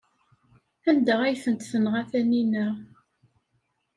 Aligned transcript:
Anda 0.89 1.15
ay 1.23 1.35
ten-tenɣa 1.43 2.01
Taninna? 2.09 2.67